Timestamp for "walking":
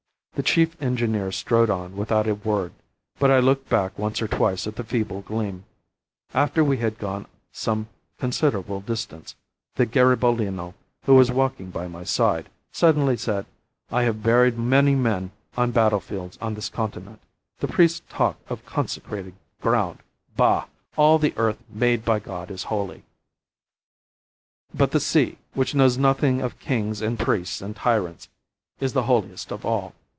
11.31-11.69